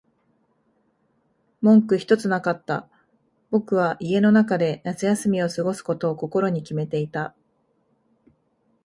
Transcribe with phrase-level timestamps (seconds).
[1.61, 2.89] 文句ひとつなかった。
[3.51, 7.35] 僕は家の中で夏休みを過ごすことを心に決めていた。